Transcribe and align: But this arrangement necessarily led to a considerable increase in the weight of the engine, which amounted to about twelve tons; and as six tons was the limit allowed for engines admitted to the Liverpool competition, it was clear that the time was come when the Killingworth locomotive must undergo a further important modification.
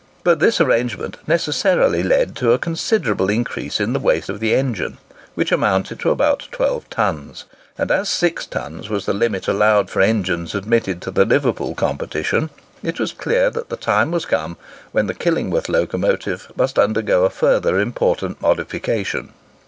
But 0.23 0.39
this 0.39 0.59
arrangement 0.59 1.17
necessarily 1.27 2.01
led 2.01 2.35
to 2.37 2.53
a 2.53 2.57
considerable 2.57 3.29
increase 3.29 3.79
in 3.79 3.93
the 3.93 3.99
weight 3.99 4.29
of 4.29 4.39
the 4.39 4.55
engine, 4.55 4.97
which 5.35 5.51
amounted 5.51 5.99
to 5.99 6.09
about 6.09 6.47
twelve 6.51 6.89
tons; 6.89 7.45
and 7.77 7.91
as 7.91 8.09
six 8.09 8.47
tons 8.47 8.89
was 8.89 9.05
the 9.05 9.13
limit 9.13 9.47
allowed 9.47 9.91
for 9.91 10.01
engines 10.01 10.55
admitted 10.55 11.03
to 11.03 11.11
the 11.11 11.23
Liverpool 11.23 11.75
competition, 11.75 12.49
it 12.81 12.99
was 12.99 13.13
clear 13.13 13.51
that 13.51 13.69
the 13.69 13.77
time 13.77 14.09
was 14.09 14.25
come 14.25 14.57
when 14.91 15.05
the 15.05 15.13
Killingworth 15.13 15.69
locomotive 15.69 16.51
must 16.55 16.79
undergo 16.79 17.23
a 17.23 17.29
further 17.29 17.77
important 17.79 18.41
modification. 18.41 19.29